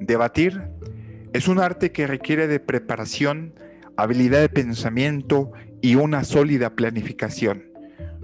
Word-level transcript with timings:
Debatir 0.00 0.62
es 1.34 1.46
un 1.46 1.58
arte 1.58 1.92
que 1.92 2.06
requiere 2.06 2.48
de 2.48 2.58
preparación, 2.58 3.54
habilidad 3.96 4.40
de 4.40 4.48
pensamiento 4.48 5.52
y 5.82 5.96
una 5.96 6.24
sólida 6.24 6.74
planificación. 6.74 7.70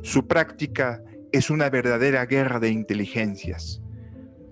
Su 0.03 0.27
práctica 0.27 1.03
es 1.33 1.51
una 1.51 1.69
verdadera 1.69 2.25
guerra 2.25 2.61
de 2.61 2.71
inteligencias. 2.71 3.83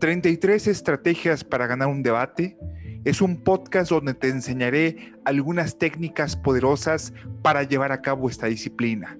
33 0.01 0.66
estrategias 0.66 1.45
para 1.45 1.66
ganar 1.66 1.89
un 1.89 2.02
debate 2.02 2.59
es 3.07 3.23
un 3.23 3.43
podcast 3.43 3.91
donde 3.91 4.12
te 4.12 4.29
enseñaré 4.29 5.14
algunas 5.25 5.79
técnicas 5.79 6.36
poderosas 6.36 7.14
para 7.41 7.62
llevar 7.62 7.91
a 7.91 8.02
cabo 8.02 8.29
esta 8.29 8.48
disciplina. 8.48 9.18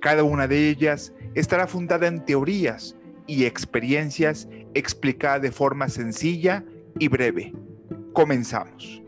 Cada 0.00 0.24
una 0.24 0.48
de 0.48 0.70
ellas 0.70 1.12
estará 1.34 1.66
fundada 1.66 2.06
en 2.06 2.24
teorías 2.24 2.96
y 3.26 3.44
experiencias 3.44 4.48
explicadas 4.72 5.42
de 5.42 5.52
forma 5.52 5.90
sencilla 5.90 6.64
y 6.98 7.08
breve. 7.08 7.52
Comenzamos. 8.12 9.02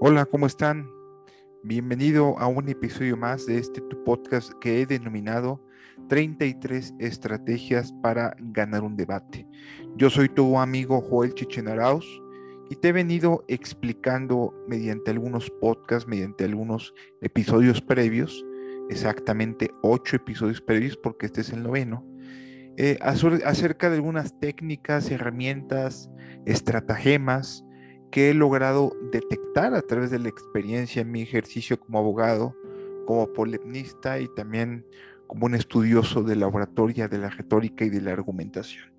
Hola, 0.00 0.26
¿cómo 0.26 0.46
están? 0.46 0.86
Bienvenido 1.62 2.38
a 2.38 2.46
un 2.46 2.68
episodio 2.68 3.16
más 3.16 3.46
de 3.46 3.58
este 3.58 3.80
tu 3.80 4.04
podcast 4.04 4.52
que 4.60 4.82
he 4.82 4.86
denominado 4.86 5.64
33 6.08 6.92
estrategias 6.98 7.90
para 8.02 8.36
ganar 8.38 8.82
un 8.82 8.96
debate. 8.96 9.46
Yo 9.96 10.10
soy 10.10 10.28
tu 10.28 10.58
amigo 10.58 11.00
Joel 11.00 11.32
Chichenarauz 11.32 12.04
y 12.68 12.76
te 12.76 12.88
he 12.88 12.92
venido 12.92 13.44
explicando 13.48 14.52
mediante 14.68 15.10
algunos 15.10 15.50
podcasts, 15.60 16.08
mediante 16.08 16.44
algunos 16.44 16.92
episodios 17.22 17.80
previos, 17.80 18.44
exactamente 18.90 19.70
ocho 19.82 20.16
episodios 20.16 20.60
previos 20.60 20.96
porque 20.96 21.26
este 21.26 21.40
es 21.40 21.50
el 21.50 21.62
noveno, 21.62 22.04
eh, 22.76 22.98
acerca 23.00 23.88
de 23.88 23.96
algunas 23.96 24.38
técnicas, 24.40 25.10
herramientas, 25.10 26.10
estratagemas 26.44 27.64
que 28.10 28.30
he 28.30 28.34
logrado 28.34 28.92
detectar 29.12 29.74
a 29.74 29.82
través 29.82 30.10
de 30.10 30.18
la 30.18 30.28
experiencia 30.28 31.02
en 31.02 31.10
mi 31.10 31.22
ejercicio 31.22 31.78
como 31.78 31.98
abogado, 31.98 32.56
como 33.06 33.32
polemnista 33.32 34.18
y 34.18 34.28
también 34.34 34.84
como 35.26 35.46
un 35.46 35.54
estudioso 35.54 36.22
de 36.22 36.36
la 36.36 36.46
oratoria, 36.48 37.08
de 37.08 37.18
la 37.18 37.30
retórica 37.30 37.84
y 37.84 37.90
de 37.90 38.00
la 38.00 38.12
argumentación. 38.12 38.92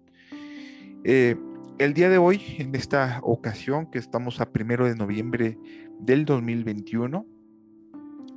Eh, 1.04 1.36
el 1.78 1.94
día 1.94 2.10
de 2.10 2.18
hoy, 2.18 2.42
en 2.58 2.74
esta 2.76 3.20
ocasión 3.24 3.92
que 3.92 4.00
estamos 4.00 4.40
a 4.40 4.52
primero 4.52 4.86
de 4.86 4.96
noviembre 4.96 5.58
del 6.00 6.26
2021, 6.26 7.26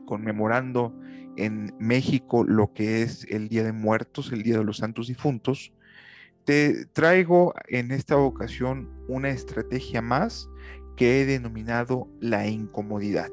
conmemorando 0.06 0.98
en 1.38 1.72
México 1.78 2.44
lo 2.44 2.72
que 2.72 3.02
es 3.02 3.24
el 3.30 3.48
Día 3.48 3.62
de 3.62 3.72
Muertos, 3.72 4.32
el 4.32 4.42
Día 4.42 4.58
de 4.58 4.64
los 4.64 4.78
Santos 4.78 5.06
Difuntos, 5.06 5.72
te 6.44 6.86
traigo 6.86 7.54
en 7.68 7.92
esta 7.92 8.16
ocasión 8.16 8.90
una 9.06 9.30
estrategia 9.30 10.02
más 10.02 10.48
que 10.96 11.20
he 11.20 11.26
denominado 11.26 12.08
la 12.20 12.48
incomodidad. 12.48 13.30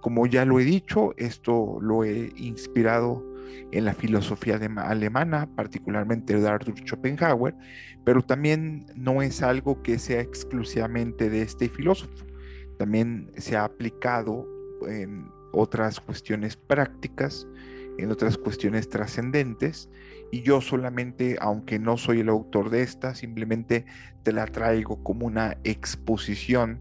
Como 0.00 0.26
ya 0.26 0.44
lo 0.44 0.60
he 0.60 0.64
dicho, 0.64 1.12
esto 1.16 1.78
lo 1.80 2.04
he 2.04 2.32
inspirado 2.36 3.24
en 3.72 3.84
la 3.84 3.94
filosofía 3.94 4.60
alemana, 4.76 5.48
particularmente 5.56 6.38
de 6.38 6.48
Arthur 6.48 6.74
Schopenhauer, 6.86 7.54
pero 8.04 8.22
también 8.22 8.86
no 8.94 9.22
es 9.22 9.42
algo 9.42 9.82
que 9.82 9.98
sea 9.98 10.20
exclusivamente 10.20 11.28
de 11.30 11.42
este 11.42 11.68
filósofo. 11.68 12.26
También 12.78 13.32
se 13.38 13.56
ha 13.56 13.64
aplicado 13.64 14.46
en 14.86 15.28
otras 15.52 16.00
cuestiones 16.00 16.56
prácticas, 16.56 17.46
en 17.98 18.10
otras 18.10 18.38
cuestiones 18.38 18.88
trascendentes, 18.88 19.90
y 20.30 20.42
yo 20.42 20.60
solamente, 20.60 21.36
aunque 21.40 21.78
no 21.78 21.96
soy 21.96 22.20
el 22.20 22.28
autor 22.28 22.70
de 22.70 22.82
esta, 22.82 23.14
simplemente 23.14 23.86
te 24.22 24.32
la 24.32 24.46
traigo 24.46 25.02
como 25.02 25.26
una 25.26 25.56
exposición 25.64 26.80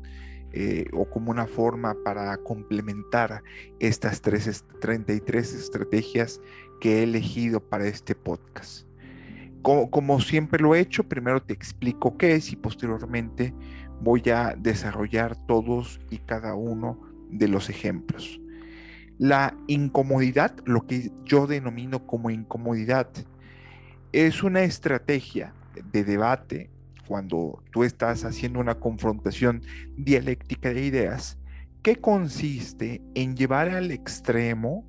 eh, 0.53 0.85
o 0.93 1.09
como 1.09 1.31
una 1.31 1.45
forma 1.45 1.95
para 2.03 2.35
complementar 2.37 3.43
estas 3.79 4.21
33 4.21 5.53
estrategias 5.53 6.41
que 6.81 6.99
he 6.99 7.03
elegido 7.03 7.59
para 7.59 7.87
este 7.87 8.15
podcast. 8.15 8.87
Como, 9.61 9.89
como, 9.91 10.19
siempre 10.19 10.61
lo 10.61 10.75
he 10.75 10.79
hecho, 10.79 11.03
primero 11.03 11.41
te 11.41 11.53
explico 11.53 12.17
qué 12.17 12.35
es 12.35 12.51
y 12.51 12.55
posteriormente 12.55 13.53
voy 14.01 14.23
a 14.29 14.55
desarrollar 14.57 15.35
todos 15.47 15.99
y 16.09 16.19
cada 16.19 16.55
uno 16.55 16.99
de 17.29 17.47
los 17.47 17.69
ejemplos. 17.69 18.39
La 19.17 19.55
incomodidad, 19.67 20.53
lo 20.65 20.85
que 20.85 21.11
yo 21.25 21.47
denomino 21.47 22.05
como 22.05 22.29
incomodidad, 22.29 23.09
es 24.11 24.43
una 24.43 24.63
estrategia 24.63 25.53
de 25.91 26.03
debate 26.03 26.69
cuando 27.07 27.63
tú 27.71 27.83
estás 27.83 28.25
haciendo 28.25 28.59
una 28.59 28.75
confrontación 28.75 29.61
dialéctica 29.95 30.73
de 30.73 30.85
ideas, 30.85 31.37
que 31.81 31.95
consiste 31.95 33.01
en 33.15 33.35
llevar 33.35 33.69
al 33.69 33.91
extremo 33.91 34.85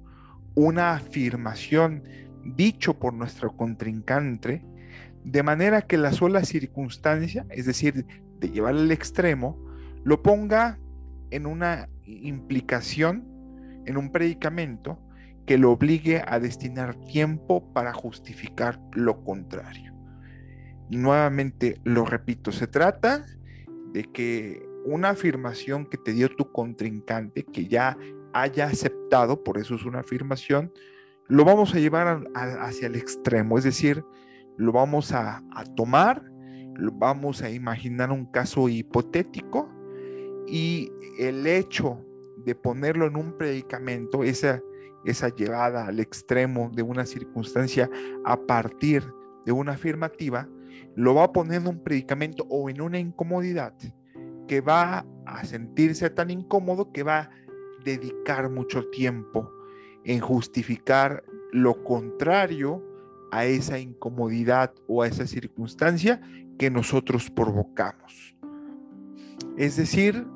una 0.54 0.94
afirmación 0.94 2.02
dicho 2.44 2.98
por 2.98 3.14
nuestro 3.14 3.56
contrincante, 3.56 4.64
de 5.24 5.42
manera 5.42 5.82
que 5.82 5.96
la 5.96 6.12
sola 6.12 6.44
circunstancia, 6.44 7.46
es 7.50 7.66
decir, 7.66 8.06
de 8.40 8.50
llevar 8.50 8.74
al 8.74 8.90
extremo, 8.90 9.58
lo 10.04 10.22
ponga 10.22 10.78
en 11.30 11.46
una 11.46 11.88
implicación, 12.04 13.24
en 13.88 13.96
un 13.96 14.12
predicamento 14.12 15.00
que 15.46 15.56
lo 15.56 15.72
obligue 15.72 16.22
a 16.26 16.38
destinar 16.38 16.94
tiempo 17.06 17.72
para 17.72 17.94
justificar 17.94 18.78
lo 18.92 19.24
contrario. 19.24 19.94
Nuevamente 20.90 21.80
lo 21.84 22.04
repito, 22.04 22.52
se 22.52 22.66
trata 22.66 23.24
de 23.92 24.04
que 24.04 24.62
una 24.84 25.10
afirmación 25.10 25.86
que 25.86 25.96
te 25.96 26.12
dio 26.12 26.28
tu 26.28 26.52
contrincante, 26.52 27.44
que 27.44 27.66
ya 27.66 27.96
haya 28.34 28.66
aceptado, 28.66 29.42
por 29.42 29.56
eso 29.56 29.74
es 29.74 29.84
una 29.84 30.00
afirmación, 30.00 30.70
lo 31.28 31.46
vamos 31.46 31.74
a 31.74 31.78
llevar 31.78 32.26
hacia 32.34 32.86
el 32.86 32.94
extremo, 32.94 33.56
es 33.56 33.64
decir, 33.64 34.04
lo 34.58 34.72
vamos 34.72 35.12
a, 35.12 35.42
tomar, 35.76 36.22
lo 36.74 36.92
vamos 36.92 37.42
a 37.42 37.50
imaginar 37.50 38.10
un 38.10 38.26
caso 38.26 38.68
hipotético 38.68 39.70
y 40.46 40.90
el 41.18 41.46
hecho 41.46 42.04
de 42.44 42.54
ponerlo 42.54 43.06
en 43.06 43.16
un 43.16 43.36
predicamento, 43.36 44.24
esa, 44.24 44.62
esa 45.04 45.28
llevada 45.34 45.86
al 45.86 46.00
extremo 46.00 46.70
de 46.74 46.82
una 46.82 47.06
circunstancia 47.06 47.90
a 48.24 48.36
partir 48.36 49.04
de 49.44 49.52
una 49.52 49.72
afirmativa, 49.72 50.48
lo 50.94 51.14
va 51.14 51.24
a 51.24 51.32
poner 51.32 51.62
en 51.62 51.68
un 51.68 51.82
predicamento 51.82 52.46
o 52.48 52.68
en 52.70 52.80
una 52.80 52.98
incomodidad 52.98 53.74
que 54.46 54.60
va 54.60 55.06
a 55.26 55.44
sentirse 55.44 56.10
tan 56.10 56.30
incómodo 56.30 56.92
que 56.92 57.02
va 57.02 57.18
a 57.18 57.30
dedicar 57.84 58.50
mucho 58.50 58.88
tiempo 58.90 59.52
en 60.04 60.20
justificar 60.20 61.22
lo 61.52 61.84
contrario 61.84 62.82
a 63.30 63.44
esa 63.44 63.78
incomodidad 63.78 64.74
o 64.86 65.02
a 65.02 65.06
esa 65.06 65.26
circunstancia 65.26 66.20
que 66.58 66.70
nosotros 66.70 67.30
provocamos. 67.30 68.34
Es 69.56 69.76
decir, 69.76 70.26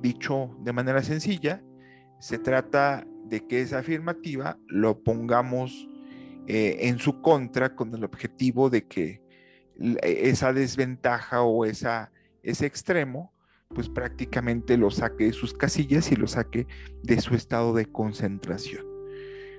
dicho 0.00 0.56
de 0.60 0.72
manera 0.72 1.02
sencilla, 1.02 1.62
se 2.20 2.38
trata 2.38 3.06
de 3.24 3.46
que 3.46 3.60
esa 3.60 3.78
afirmativa 3.78 4.58
lo 4.66 5.02
pongamos 5.02 5.88
eh, 6.46 6.88
en 6.88 6.98
su 6.98 7.20
contra 7.20 7.74
con 7.74 7.94
el 7.94 8.04
objetivo 8.04 8.70
de 8.70 8.86
que 8.86 9.22
e, 9.78 10.28
esa 10.28 10.52
desventaja 10.52 11.42
o 11.42 11.64
ese 11.64 12.08
extremo, 12.42 13.32
pues 13.68 13.88
prácticamente 13.88 14.76
lo 14.76 14.90
saque 14.90 15.24
de 15.24 15.32
sus 15.32 15.52
casillas 15.52 16.10
y 16.10 16.16
lo 16.16 16.26
saque 16.26 16.66
de 17.02 17.20
su 17.20 17.34
estado 17.34 17.74
de 17.74 17.86
concentración. 17.86 18.86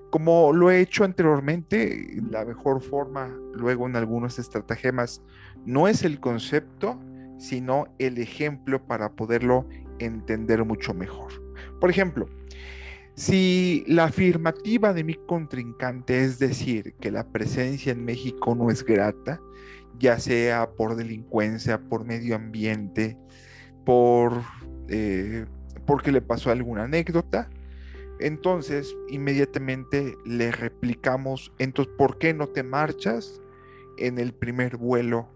Como 0.09 0.51
lo 0.51 0.71
he 0.71 0.81
hecho 0.81 1.03
anteriormente, 1.03 2.19
la 2.31 2.43
mejor 2.43 2.81
forma, 2.81 3.27
luego 3.53 3.87
en 3.87 3.95
algunos 3.95 4.39
estratagemas, 4.39 5.21
no 5.65 5.87
es 5.87 6.03
el 6.03 6.19
concepto, 6.19 6.99
sino 7.37 7.93
el 7.99 8.17
ejemplo 8.17 8.85
para 8.87 9.11
poderlo 9.11 9.67
entender 9.99 10.63
mucho 10.65 10.93
mejor. 10.93 11.31
Por 11.79 11.89
ejemplo, 11.89 12.27
si 13.15 13.83
la 13.87 14.05
afirmativa 14.05 14.93
de 14.93 15.03
mi 15.03 15.15
contrincante 15.15 16.23
es 16.23 16.39
decir 16.39 16.95
que 17.01 17.11
la 17.11 17.27
presencia 17.27 17.91
en 17.91 18.05
México 18.05 18.55
no 18.55 18.71
es 18.71 18.83
grata, 18.83 19.41
ya 19.99 20.19
sea 20.19 20.71
por 20.71 20.95
delincuencia, 20.95 21.81
por 21.81 22.05
medio 22.05 22.35
ambiente, 22.35 23.17
por 23.85 24.41
eh, 24.87 25.45
porque 25.85 26.11
le 26.11 26.21
pasó 26.21 26.51
alguna 26.51 26.83
anécdota. 26.83 27.49
Entonces, 28.19 28.95
inmediatamente 29.09 30.15
le 30.23 30.51
replicamos, 30.51 31.51
entonces, 31.57 31.93
¿por 31.97 32.19
qué 32.19 32.33
no 32.33 32.47
te 32.47 32.61
marchas 32.61 33.41
en 33.97 34.19
el 34.19 34.33
primer 34.33 34.77
vuelo 34.77 35.29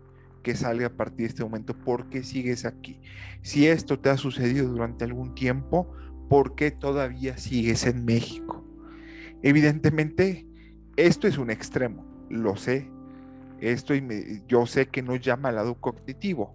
que 0.44 0.56
salga 0.56 0.88
a 0.88 0.94
partir 0.96 1.26
de 1.26 1.30
este 1.30 1.44
momento? 1.44 1.76
¿Por 1.76 2.10
qué 2.10 2.24
sigues 2.24 2.66
aquí? 2.66 3.00
Si 3.42 3.68
esto 3.68 4.00
te 4.00 4.10
ha 4.10 4.18
sucedido 4.18 4.68
durante 4.68 5.06
algún 5.06 5.34
tiempo, 5.34 5.92
¿por 6.30 6.56
qué 6.56 6.70
todavía 6.70 7.38
sigues 7.38 7.86
en 7.88 8.06
México? 8.06 8.64
Evidentemente, 9.42 10.46
esto 10.96 11.28
es 11.28 11.38
un 11.38 11.50
extremo, 11.50 12.06
lo 12.30 12.56
sé. 12.56 12.92
Esto 13.60 13.94
yo 14.48 14.66
sé 14.66 14.88
que 14.88 15.02
no 15.02 15.16
llama 15.16 15.50
al 15.50 15.56
lado 15.56 15.76
cognitivo. 15.76 16.54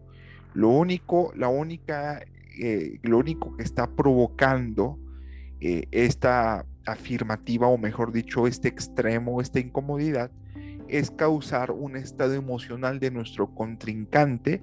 Lo 0.55 0.69
único, 0.69 1.32
la 1.35 1.49
única, 1.49 2.20
eh, 2.61 2.99
lo 3.02 3.19
único 3.19 3.56
que 3.56 3.62
está 3.62 3.90
provocando 3.90 4.99
eh, 5.61 5.88
esta 5.90 6.67
afirmativa, 6.87 7.67
o 7.67 7.79
mejor 7.79 8.12
dicho, 8.12 8.46
este 8.46 8.69
extremo, 8.69 9.40
esta 9.40 9.61
incomodidad, 9.61 10.31
es 10.88 11.11
causar 11.11 11.70
un 11.70 11.96
estado 11.96 12.35
emocional 12.35 12.99
de 12.99 13.11
nuestro 13.11 13.55
contrincante 13.55 14.61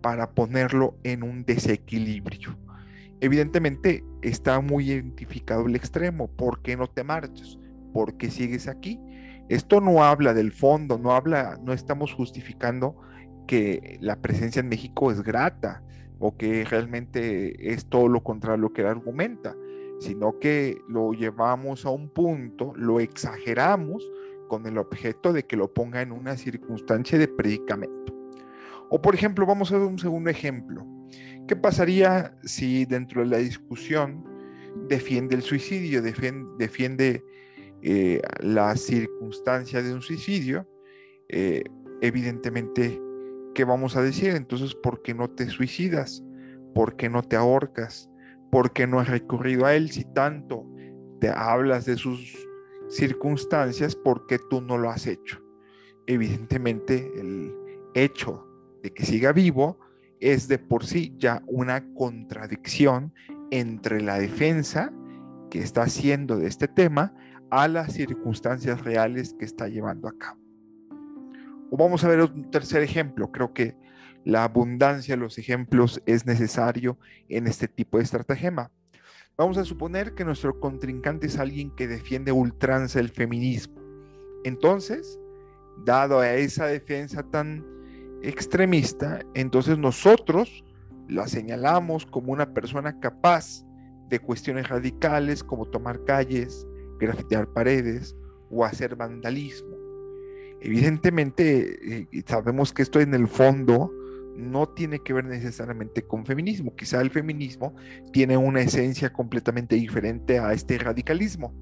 para 0.00 0.30
ponerlo 0.30 0.96
en 1.02 1.22
un 1.22 1.44
desequilibrio. 1.44 2.56
Evidentemente 3.20 4.04
está 4.22 4.60
muy 4.60 4.90
identificado 4.90 5.66
el 5.66 5.76
extremo. 5.76 6.28
¿Por 6.28 6.62
qué 6.62 6.76
no 6.76 6.86
te 6.86 7.02
marchas? 7.02 7.58
¿Por 7.92 8.16
qué 8.16 8.30
sigues 8.30 8.68
aquí? 8.68 9.00
Esto 9.48 9.80
no 9.80 10.04
habla 10.04 10.34
del 10.34 10.52
fondo, 10.52 10.98
no 10.98 11.12
habla, 11.12 11.58
no 11.62 11.72
estamos 11.72 12.12
justificando 12.12 12.96
que 13.46 13.98
la 14.00 14.20
presencia 14.20 14.60
en 14.60 14.68
México 14.68 15.10
es 15.10 15.22
grata 15.22 15.82
o 16.18 16.36
que 16.36 16.64
realmente 16.64 17.72
es 17.72 17.86
todo 17.86 18.08
lo 18.08 18.22
contrario 18.22 18.54
a 18.54 18.58
lo 18.58 18.72
que 18.72 18.82
él 18.82 18.88
argumenta, 18.88 19.54
sino 20.00 20.38
que 20.38 20.78
lo 20.88 21.12
llevamos 21.12 21.86
a 21.86 21.90
un 21.90 22.10
punto, 22.10 22.72
lo 22.76 23.00
exageramos 23.00 24.06
con 24.46 24.66
el 24.66 24.78
objeto 24.78 25.32
de 25.32 25.44
que 25.44 25.56
lo 25.56 25.72
ponga 25.72 26.02
en 26.02 26.12
una 26.12 26.36
circunstancia 26.36 27.18
de 27.18 27.28
predicamento. 27.28 28.14
O 28.88 29.00
por 29.00 29.14
ejemplo, 29.14 29.46
vamos 29.46 29.72
a 29.72 29.78
ver 29.78 29.86
un 29.86 29.98
segundo 29.98 30.30
ejemplo. 30.30 30.86
¿Qué 31.48 31.56
pasaría 31.56 32.36
si 32.42 32.84
dentro 32.84 33.22
de 33.22 33.28
la 33.28 33.38
discusión 33.38 34.24
defiende 34.88 35.34
el 35.34 35.42
suicidio, 35.42 36.02
defiende, 36.02 37.24
eh, 37.82 38.20
la 38.40 38.76
circunstancia 38.76 39.82
de 39.82 39.94
un 39.94 40.02
suicidio? 40.02 40.68
Eh, 41.28 41.64
evidentemente, 42.00 43.00
¿qué 43.54 43.64
vamos 43.64 43.96
a 43.96 44.02
decir? 44.02 44.30
Entonces, 44.30 44.74
¿por 44.74 45.02
qué 45.02 45.14
no 45.14 45.30
te 45.30 45.48
suicidas? 45.48 46.22
¿Por 46.74 46.96
qué 46.96 47.08
no 47.08 47.22
te 47.22 47.36
ahorcas? 47.36 48.10
¿Por 48.50 48.72
qué 48.72 48.86
no 48.86 49.00
has 49.00 49.08
recurrido 49.08 49.66
a 49.66 49.74
él 49.74 49.90
si 49.90 50.04
tanto 50.04 50.66
te 51.20 51.28
hablas 51.28 51.84
de 51.86 51.96
sus 51.96 52.45
circunstancias? 52.88 53.96
¿Por 53.96 54.26
qué 54.26 54.38
tú 54.38 54.60
no 54.60 54.78
lo 54.78 54.90
has 54.90 55.06
hecho? 55.06 55.42
Evidentemente, 56.06 57.10
el 57.18 57.54
hecho 57.94 58.46
de 58.82 58.92
que 58.92 59.04
siga 59.04 59.32
vivo 59.32 59.78
es 60.20 60.48
de 60.48 60.58
por 60.58 60.86
sí 60.86 61.14
ya 61.18 61.42
una 61.46 61.84
contradicción 61.94 63.12
entre 63.50 64.00
la 64.00 64.18
defensa 64.18 64.92
que 65.50 65.60
está 65.60 65.82
haciendo 65.82 66.36
de 66.38 66.46
este 66.46 66.68
tema 66.68 67.14
a 67.50 67.68
las 67.68 67.92
circunstancias 67.92 68.82
reales 68.82 69.34
que 69.38 69.44
está 69.44 69.68
llevando 69.68 70.08
a 70.08 70.16
cabo. 70.16 70.40
O 71.70 71.76
vamos 71.76 72.04
a 72.04 72.08
ver 72.08 72.20
un 72.20 72.50
tercer 72.50 72.82
ejemplo. 72.82 73.30
Creo 73.32 73.52
que 73.52 73.76
la 74.24 74.44
abundancia 74.44 75.14
de 75.14 75.20
los 75.20 75.38
ejemplos 75.38 76.02
es 76.06 76.26
necesario 76.26 76.98
en 77.28 77.46
este 77.46 77.68
tipo 77.68 77.98
de 77.98 78.04
estratagema. 78.04 78.70
Vamos 79.38 79.58
a 79.58 79.66
suponer 79.66 80.14
que 80.14 80.24
nuestro 80.24 80.58
contrincante 80.58 81.26
es 81.26 81.38
alguien 81.38 81.70
que 81.70 81.86
defiende 81.86 82.32
ultranza 82.32 83.00
el 83.00 83.10
feminismo. 83.10 83.82
Entonces, 84.44 85.20
dado 85.84 86.20
a 86.20 86.32
esa 86.32 86.64
defensa 86.64 87.22
tan 87.22 87.62
extremista, 88.22 89.20
entonces 89.34 89.76
nosotros 89.76 90.64
la 91.06 91.28
señalamos 91.28 92.06
como 92.06 92.32
una 92.32 92.54
persona 92.54 92.98
capaz 92.98 93.62
de 94.08 94.20
cuestiones 94.20 94.70
radicales 94.70 95.44
como 95.44 95.66
tomar 95.66 96.02
calles, 96.04 96.66
grafitear 96.98 97.46
paredes 97.52 98.16
o 98.50 98.64
hacer 98.64 98.96
vandalismo. 98.96 99.76
Evidentemente, 100.62 102.06
eh, 102.10 102.24
sabemos 102.26 102.72
que 102.72 102.80
esto 102.80 103.00
en 103.00 103.12
el 103.12 103.28
fondo 103.28 103.92
no 104.36 104.68
tiene 104.68 105.00
que 105.00 105.12
ver 105.12 105.24
necesariamente 105.24 106.02
con 106.02 106.26
feminismo. 106.26 106.74
Quizá 106.76 107.00
el 107.00 107.10
feminismo 107.10 107.74
tiene 108.12 108.36
una 108.36 108.60
esencia 108.60 109.12
completamente 109.12 109.76
diferente 109.76 110.38
a 110.38 110.52
este 110.52 110.78
radicalismo, 110.78 111.54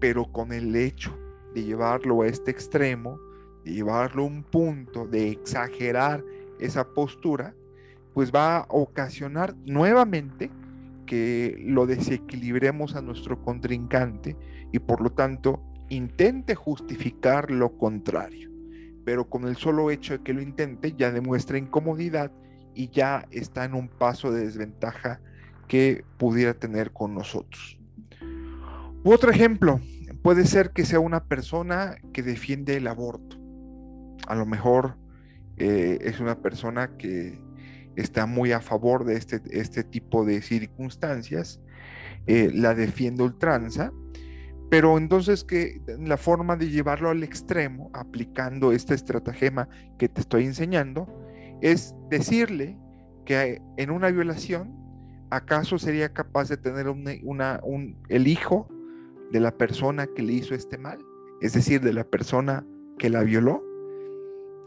pero 0.00 0.30
con 0.30 0.52
el 0.52 0.74
hecho 0.76 1.16
de 1.54 1.64
llevarlo 1.64 2.22
a 2.22 2.26
este 2.26 2.50
extremo, 2.50 3.18
de 3.64 3.72
llevarlo 3.72 4.22
a 4.22 4.26
un 4.26 4.44
punto, 4.44 5.06
de 5.06 5.30
exagerar 5.30 6.24
esa 6.60 6.84
postura, 6.94 7.54
pues 8.12 8.32
va 8.32 8.58
a 8.58 8.66
ocasionar 8.68 9.56
nuevamente 9.64 10.50
que 11.06 11.56
lo 11.60 11.86
desequilibremos 11.86 12.94
a 12.94 13.02
nuestro 13.02 13.42
contrincante 13.42 14.36
y 14.72 14.78
por 14.78 15.00
lo 15.00 15.10
tanto 15.10 15.62
intente 15.88 16.54
justificar 16.54 17.50
lo 17.50 17.76
contrario. 17.76 18.53
Pero 19.04 19.28
con 19.28 19.46
el 19.46 19.56
solo 19.56 19.90
hecho 19.90 20.14
de 20.14 20.24
que 20.24 20.32
lo 20.32 20.42
intente 20.42 20.94
ya 20.96 21.10
demuestra 21.10 21.58
incomodidad 21.58 22.32
y 22.74 22.88
ya 22.90 23.26
está 23.30 23.64
en 23.64 23.74
un 23.74 23.88
paso 23.88 24.32
de 24.32 24.44
desventaja 24.44 25.20
que 25.68 26.04
pudiera 26.18 26.54
tener 26.54 26.92
con 26.92 27.14
nosotros. 27.14 27.78
otro 29.04 29.30
ejemplo, 29.30 29.80
puede 30.22 30.46
ser 30.46 30.70
que 30.70 30.84
sea 30.84 31.00
una 31.00 31.24
persona 31.24 31.96
que 32.12 32.22
defiende 32.22 32.76
el 32.76 32.86
aborto 32.86 33.44
a 34.26 34.34
lo 34.34 34.46
mejor 34.46 34.96
eh, 35.56 35.98
es 36.00 36.20
una 36.20 36.40
persona 36.40 36.96
que 36.96 37.38
está 37.96 38.26
muy 38.26 38.52
a 38.52 38.60
favor 38.60 39.04
de 39.04 39.16
este, 39.16 39.40
este 39.50 39.84
tipo 39.84 40.24
de 40.24 40.42
circunstancias, 40.42 41.60
eh, 42.26 42.50
la 42.52 42.74
defiende 42.74 43.22
ultranza, 43.22 43.92
pero 44.74 44.98
entonces 44.98 45.44
que 45.44 45.80
la 46.00 46.16
forma 46.16 46.56
de 46.56 46.68
llevarlo 46.68 47.08
al 47.08 47.22
extremo, 47.22 47.92
aplicando 47.92 48.72
esta 48.72 48.92
estratagema 48.92 49.68
que 49.98 50.08
te 50.08 50.20
estoy 50.20 50.46
enseñando, 50.46 51.06
es 51.60 51.94
decirle 52.10 52.76
que 53.24 53.62
en 53.76 53.92
una 53.92 54.10
violación, 54.10 54.74
¿acaso 55.30 55.78
sería 55.78 56.12
capaz 56.12 56.48
de 56.48 56.56
tener 56.56 56.88
un, 56.88 57.06
el 58.08 58.26
hijo 58.26 58.66
de 59.30 59.38
la 59.38 59.56
persona 59.56 60.08
que 60.08 60.22
le 60.22 60.32
hizo 60.32 60.56
este 60.56 60.76
mal? 60.76 60.98
Es 61.40 61.52
decir, 61.52 61.80
de 61.80 61.92
la 61.92 62.02
persona 62.02 62.66
que 62.98 63.10
la 63.10 63.22
violó 63.22 63.62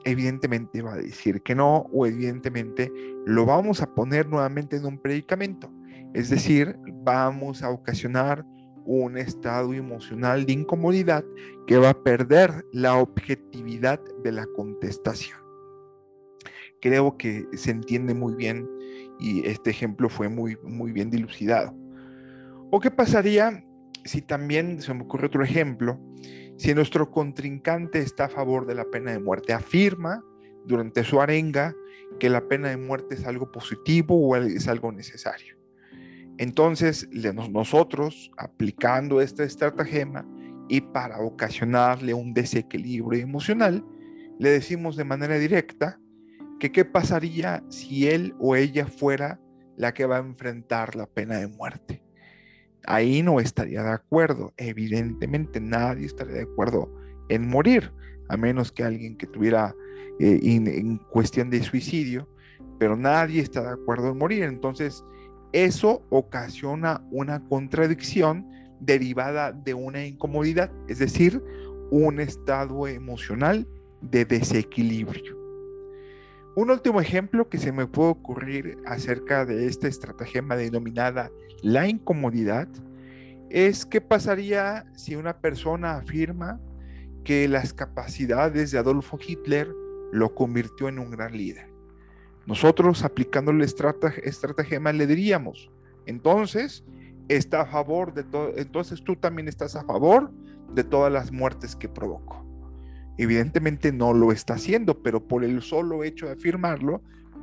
evidentemente 0.06 0.81
va 0.81 0.94
a 0.94 0.98
decir 1.00 1.42
que 1.42 1.53
no 1.53 1.80
o 1.92 2.06
evidentemente 2.06 2.94
lo 3.25 3.45
vamos 3.45 3.81
a 3.81 3.94
poner 3.94 4.30
nuevamente 4.30 4.77
en 4.77 4.86
un 4.86 5.00
predicamento. 5.00 5.69
Es 6.13 6.30
decir, 6.30 6.77
vamos 7.03 7.62
a 7.62 7.71
ocasionar 7.71 8.45
un 8.88 9.18
estado 9.18 9.74
emocional 9.74 10.45
de 10.45 10.54
incomodidad 10.54 11.25
que 11.67 11.77
va 11.77 11.89
a 11.89 12.03
perder 12.03 12.65
la 12.72 12.96
objetividad 12.96 14.00
de 14.24 14.32
la 14.32 14.48
contestación. 14.56 15.38
Creo 16.79 17.17
que 17.17 17.46
se 17.53 17.72
entiende 17.72 18.13
muy 18.13 18.34
bien 18.36 18.67
y 19.20 19.46
este 19.46 19.72
ejemplo 19.72 20.10
fue 20.10 20.29
muy, 20.29 20.58
muy 20.63 20.94
bien 20.94 21.10
dilucidado. 21.10 21.75
¿O 22.72 22.79
qué 22.79 22.89
pasaría 22.89 23.65
si 24.06 24.22
también 24.22 24.82
se 24.82 24.94
me 24.94 25.03
ocurre 25.03 25.27
otro 25.27 25.44
ejemplo? 25.44 26.00
Si 26.56 26.74
nuestro 26.74 27.12
contrincante 27.12 28.00
está 28.00 28.25
a 28.25 28.29
favor 28.29 28.65
de 28.65 28.75
la 28.75 28.86
pena 28.86 29.12
de 29.12 29.20
muerte, 29.20 29.53
afirma 29.53 30.24
durante 30.65 31.03
su 31.03 31.20
arenga 31.20 31.75
que 32.20 32.29
la 32.29 32.48
pena 32.48 32.70
de 32.70 32.77
muerte 32.77 33.15
es 33.15 33.25
algo 33.25 33.51
positivo 33.51 34.15
o 34.15 34.36
es 34.38 34.67
algo 34.67 34.91
necesario. 34.94 35.57
Entonces, 36.38 37.08
nosotros, 37.51 38.32
aplicando 38.38 39.22
esta 39.22 39.44
estratagema 39.44 40.27
y 40.70 40.82
para 40.82 41.20
ocasionarle 41.20 42.13
un 42.13 42.34
desequilibrio 42.34 43.22
emocional, 43.22 43.84
le 44.39 44.50
decimos 44.50 44.96
de 44.96 45.03
manera 45.03 45.39
directa 45.39 46.00
que 46.60 46.72
qué 46.72 46.86
pasaría 46.86 47.63
si 47.70 48.08
él 48.08 48.36
o 48.39 48.56
ella 48.56 48.86
fuera 48.86 49.39
la 49.77 49.94
que 49.94 50.06
va 50.06 50.17
a 50.17 50.22
enfrentar 50.22 50.96
la 50.96 51.06
pena 51.08 51.38
de 51.38 51.48
muerte 51.48 52.03
ahí 52.88 53.22
no 53.22 53.39
estaría 53.39 53.84
de 53.84 53.91
acuerdo. 53.91 54.53
Evidentemente 54.58 55.60
nadie 55.60 56.08
estaría 56.08 56.36
de 56.36 56.44
acuerdo 56.44 56.91
en 57.29 57.48
morir, 57.48 57.94
a 58.29 58.38
menos 58.38 58.72
que 58.72 58.84
alguien 58.84 59.17
que 59.17 59.27
tuviera 59.27 59.75
eh, 60.20 60.39
en 60.41 60.98
cuestión 60.98 61.50
de 61.50 61.62
suicidio, 61.62 62.27
pero 62.79 62.96
nadie 62.96 63.41
está 63.41 63.62
de 63.62 63.74
acuerdo 63.74 64.12
en 64.12 64.17
morir. 64.17 64.44
Entonces, 64.44 65.03
eso 65.54 66.04
ocasiona 66.10 67.01
una 67.12 67.44
contradicción 67.48 68.50
derivada 68.80 69.51
de 69.51 69.74
una 69.74 70.06
incomodidad, 70.06 70.72
es 70.88 71.00
decir, 71.00 71.42
un 71.89 72.20
estado 72.20 72.88
emocional 72.88 73.68
de 74.01 74.25
desequilibrio. 74.25 75.38
Un 76.56 76.72
último 76.72 77.00
ejemplo 77.01 77.50
que 77.50 77.60
se 77.60 77.72
me 77.72 77.88
puede 77.88 78.10
ocurrir 78.10 78.77
acerca 78.86 79.46
de 79.46 79.68
esta 79.68 79.88
estratagema 79.88 80.56
denominada 80.56 81.32
la 81.62 81.88
incomodidad 81.88 82.68
es 83.50 83.86
qué 83.86 84.01
pasaría 84.01 84.86
si 84.96 85.16
una 85.16 85.39
persona 85.39 85.98
afirma 85.98 86.60
que 87.24 87.48
las 87.48 87.74
capacidades 87.74 88.72
de 88.72 88.80
Adolfo 88.80 89.20
Hitler 89.25 89.70
lo 90.12 90.34
convirtió 90.34 90.89
en 90.89 91.00
un 91.00 91.12
gran 91.12 91.38
líder. 91.38 91.76
Nosotros 92.48 93.04
aplicando 93.04 93.51
el 93.51 93.62
estratagema 93.62 94.94
le 94.94 95.06
diríamos, 95.06 95.70
entonces, 96.06 96.86
está 97.27 97.62
a 97.62 97.66
favor 97.66 98.13
de 98.13 98.24
todo, 98.24 98.54
entonces 98.56 99.04
tú 99.04 99.18
también 99.18 99.50
estás 99.50 99.75
a 99.75 99.84
favor 99.84 100.32
de 100.74 100.86
todas 100.86 101.12
las 101.12 101.32
muertes 101.32 101.75
que 101.75 101.89
provoco. 101.89 102.46
Evidentemente 103.18 103.92
no 103.92 104.13
lo 104.13 104.32
está 104.32 104.54
haciendo, 104.54 105.04
pero 105.04 105.27
por 105.27 105.44
el 105.44 105.62
solo 105.62 106.06
hecho 106.06 106.27
de 106.27 106.34
afirmarlo, 106.34 107.01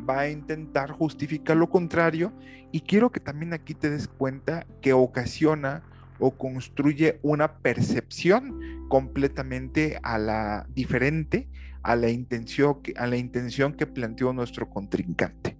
va 0.08 0.20
a 0.20 0.30
intentar 0.30 0.90
justificar 0.90 1.56
lo 1.56 1.68
contrario 1.68 2.32
y 2.72 2.80
quiero 2.80 3.10
que 3.12 3.20
también 3.20 3.52
aquí 3.52 3.74
te 3.74 3.90
des 3.90 4.08
cuenta 4.08 4.66
que 4.80 4.94
ocasiona 4.94 5.82
o 6.18 6.30
construye 6.30 7.18
una 7.22 7.58
percepción 7.58 8.86
completamente 8.88 9.98
a 10.02 10.18
la 10.18 10.66
diferente 10.74 11.48
a 11.84 11.96
la 11.96 12.08
intención 12.08 12.82
que, 12.82 12.94
a 12.96 13.06
la 13.06 13.16
intención 13.16 13.74
que 13.74 13.86
planteó 13.86 14.32
nuestro 14.32 14.68
contrincante. 14.68 15.56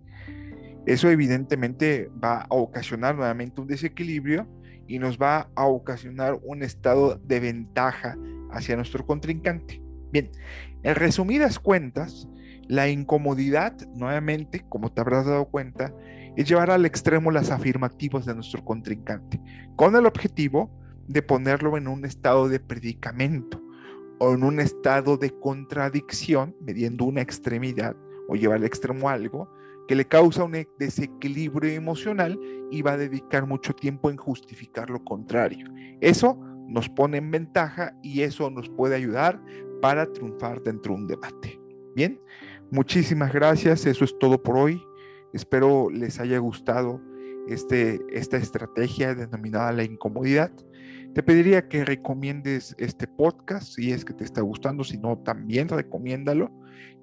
Eso 0.86 1.08
evidentemente 1.10 2.10
va 2.22 2.42
a 2.42 2.54
ocasionar 2.54 3.14
nuevamente 3.14 3.60
un 3.60 3.68
desequilibrio 3.68 4.48
y 4.86 4.98
nos 4.98 5.18
va 5.18 5.50
a 5.54 5.66
ocasionar 5.66 6.38
un 6.42 6.62
estado 6.62 7.16
de 7.16 7.40
ventaja 7.40 8.16
hacia 8.50 8.76
nuestro 8.76 9.06
contrincante. 9.06 9.82
Bien, 10.12 10.30
en 10.82 10.94
resumidas 10.94 11.58
cuentas, 11.58 12.28
la 12.68 12.88
incomodidad, 12.88 13.74
nuevamente, 13.94 14.64
como 14.68 14.92
te 14.92 15.00
habrás 15.00 15.26
dado 15.26 15.46
cuenta, 15.46 15.94
es 16.36 16.48
llevar 16.48 16.70
al 16.70 16.86
extremo 16.86 17.30
las 17.30 17.50
afirmativas 17.50 18.24
de 18.24 18.34
nuestro 18.34 18.64
contrincante, 18.64 19.40
con 19.76 19.94
el 19.94 20.06
objetivo 20.06 20.70
de 21.06 21.22
ponerlo 21.22 21.76
en 21.76 21.86
un 21.86 22.04
estado 22.04 22.48
de 22.48 22.60
predicamento 22.60 23.63
en 24.32 24.44
un 24.44 24.60
estado 24.60 25.16
de 25.16 25.30
contradicción, 25.30 26.56
mediendo 26.60 27.04
una 27.04 27.20
extremidad 27.20 27.96
o 28.28 28.36
llevar 28.36 28.58
al 28.58 28.64
extremo 28.64 29.08
algo 29.08 29.48
que 29.86 29.94
le 29.94 30.06
causa 30.06 30.44
un 30.44 30.66
desequilibrio 30.78 31.72
emocional 31.72 32.38
y 32.70 32.82
va 32.82 32.92
a 32.92 32.96
dedicar 32.96 33.46
mucho 33.46 33.74
tiempo 33.74 34.10
en 34.10 34.16
justificar 34.16 34.88
lo 34.88 35.04
contrario. 35.04 35.66
Eso 36.00 36.38
nos 36.68 36.88
pone 36.88 37.18
en 37.18 37.30
ventaja 37.30 37.94
y 38.02 38.22
eso 38.22 38.50
nos 38.50 38.68
puede 38.70 38.96
ayudar 38.96 39.42
para 39.82 40.10
triunfar 40.10 40.62
dentro 40.62 40.94
de 40.94 41.00
un 41.00 41.06
debate. 41.06 41.60
Bien, 41.94 42.20
muchísimas 42.70 43.32
gracias, 43.32 43.84
eso 43.86 44.04
es 44.04 44.18
todo 44.18 44.42
por 44.42 44.56
hoy. 44.56 44.82
Espero 45.32 45.90
les 45.90 46.18
haya 46.20 46.38
gustado 46.38 47.00
este, 47.48 48.00
esta 48.10 48.38
estrategia 48.38 49.14
denominada 49.14 49.72
la 49.72 49.84
incomodidad. 49.84 50.50
Te 51.14 51.22
pediría 51.22 51.68
que 51.68 51.84
recomiendes 51.84 52.74
este 52.76 53.06
podcast 53.06 53.76
si 53.76 53.92
es 53.92 54.04
que 54.04 54.12
te 54.12 54.24
está 54.24 54.40
gustando, 54.40 54.82
si 54.82 54.98
no, 54.98 55.16
también 55.16 55.68
recomiéndalo. 55.68 56.50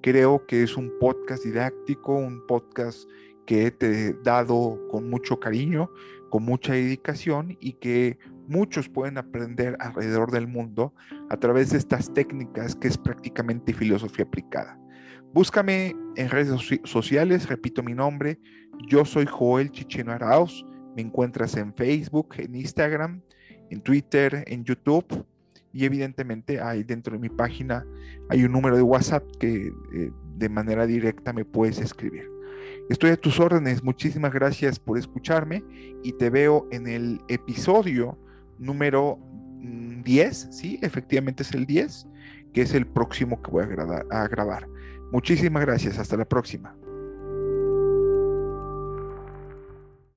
Creo 0.02 0.46
que 0.46 0.62
es 0.62 0.76
un 0.76 0.92
podcast 1.00 1.42
didáctico, 1.42 2.14
un 2.16 2.46
podcast 2.46 3.08
que 3.46 3.70
te 3.70 4.08
he 4.08 4.12
dado 4.22 4.78
con 4.90 5.08
mucho 5.08 5.40
cariño, 5.40 5.88
con 6.28 6.44
mucha 6.44 6.74
dedicación 6.74 7.56
y 7.58 7.72
que 7.72 8.18
muchos 8.48 8.90
pueden 8.90 9.16
aprender 9.16 9.78
alrededor 9.80 10.30
del 10.30 10.46
mundo 10.46 10.92
a 11.30 11.38
través 11.38 11.70
de 11.70 11.78
estas 11.78 12.12
técnicas 12.12 12.76
que 12.76 12.88
es 12.88 12.98
prácticamente 12.98 13.72
filosofía 13.72 14.26
aplicada. 14.26 14.78
Búscame 15.32 15.96
en 16.16 16.28
redes 16.28 16.50
sociales, 16.84 17.48
repito 17.48 17.82
mi 17.82 17.94
nombre, 17.94 18.38
yo 18.88 19.06
soy 19.06 19.24
Joel 19.24 19.70
Chicheno 19.70 20.12
Arauz, 20.12 20.66
me 20.94 21.00
encuentras 21.00 21.56
en 21.56 21.72
Facebook, 21.74 22.34
en 22.36 22.54
Instagram, 22.54 23.22
en 23.72 23.80
Twitter, 23.80 24.44
en 24.46 24.64
YouTube 24.64 25.24
y 25.72 25.84
evidentemente 25.84 26.60
hay 26.60 26.82
dentro 26.82 27.14
de 27.14 27.18
mi 27.18 27.30
página 27.30 27.86
hay 28.28 28.44
un 28.44 28.52
número 28.52 28.76
de 28.76 28.82
WhatsApp 28.82 29.24
que 29.38 29.72
eh, 29.94 30.10
de 30.36 30.48
manera 30.48 30.86
directa 30.86 31.32
me 31.32 31.44
puedes 31.44 31.78
escribir. 31.78 32.30
Estoy 32.88 33.10
a 33.10 33.16
tus 33.16 33.40
órdenes, 33.40 33.82
muchísimas 33.82 34.32
gracias 34.32 34.78
por 34.78 34.98
escucharme 34.98 35.64
y 36.02 36.12
te 36.12 36.30
veo 36.30 36.68
en 36.70 36.86
el 36.86 37.20
episodio 37.28 38.18
número 38.58 39.18
10, 39.60 40.46
mm, 40.46 40.52
sí, 40.52 40.78
efectivamente 40.82 41.42
es 41.42 41.52
el 41.52 41.64
10, 41.64 42.06
que 42.52 42.62
es 42.62 42.74
el 42.74 42.86
próximo 42.86 43.40
que 43.40 43.50
voy 43.50 43.64
a 44.10 44.28
grabar. 44.28 44.68
Muchísimas 45.10 45.64
gracias, 45.64 45.98
hasta 45.98 46.16
la 46.16 46.24
próxima. 46.24 46.76